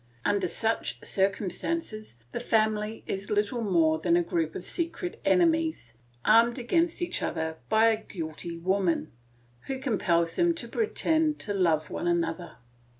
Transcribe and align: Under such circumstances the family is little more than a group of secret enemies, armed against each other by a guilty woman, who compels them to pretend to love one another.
Under 0.25 0.47
such 0.47 0.99
circumstances 1.03 2.15
the 2.31 2.39
family 2.39 3.03
is 3.05 3.29
little 3.29 3.61
more 3.61 3.99
than 3.99 4.17
a 4.17 4.23
group 4.23 4.55
of 4.55 4.65
secret 4.65 5.21
enemies, 5.23 5.93
armed 6.25 6.57
against 6.57 7.03
each 7.03 7.21
other 7.21 7.57
by 7.69 7.89
a 7.89 8.03
guilty 8.03 8.57
woman, 8.57 9.11
who 9.67 9.77
compels 9.77 10.37
them 10.37 10.55
to 10.55 10.67
pretend 10.67 11.37
to 11.41 11.53
love 11.53 11.91
one 11.91 12.07
another. 12.07 12.55